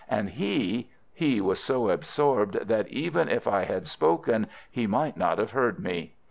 And 0.09 0.31
he—he 0.31 1.41
was 1.41 1.59
so 1.63 1.89
absorbed 1.91 2.65
that 2.67 2.87
even 2.87 3.29
if 3.29 3.47
I 3.47 3.65
had 3.65 3.85
spoken 3.85 4.47
he 4.71 4.87
might 4.87 5.15
not 5.15 5.37
have 5.37 5.51
heard 5.51 5.77
me. 5.77 6.15